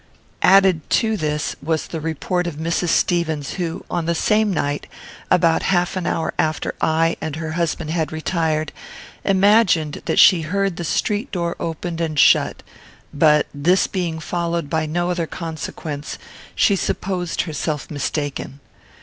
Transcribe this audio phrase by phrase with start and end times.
[0.41, 2.87] Added to this, was the report of Mrs.
[2.87, 4.87] Stevens, who, on the same night,
[5.29, 8.71] about half an hour after I and her husband had retired,
[9.23, 12.63] imagined that she heard the street door opened and shut;
[13.13, 16.17] but, this being followed by no other consequence,
[16.55, 18.59] she supposed herself mistaken.